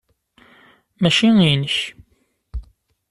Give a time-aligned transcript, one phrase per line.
[1.01, 1.75] Mačči inek.